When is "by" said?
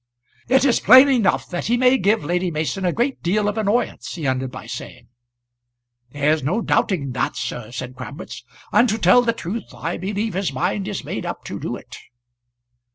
4.49-4.65